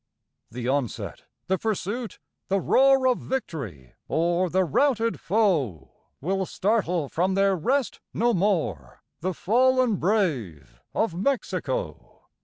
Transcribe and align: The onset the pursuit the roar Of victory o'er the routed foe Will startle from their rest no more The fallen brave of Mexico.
The 0.49 0.67
onset 0.67 1.25
the 1.45 1.59
pursuit 1.59 2.17
the 2.47 2.59
roar 2.59 3.05
Of 3.07 3.19
victory 3.19 3.93
o'er 4.09 4.49
the 4.49 4.63
routed 4.63 5.19
foe 5.19 5.91
Will 6.19 6.47
startle 6.47 7.07
from 7.07 7.35
their 7.35 7.55
rest 7.55 7.99
no 8.11 8.33
more 8.33 9.03
The 9.19 9.35
fallen 9.35 9.97
brave 9.97 10.81
of 10.95 11.13
Mexico. 11.13 12.13